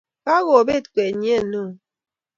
Kagopet 0.23 0.85
kwenyiet 0.93 1.43
neeo 1.49 1.69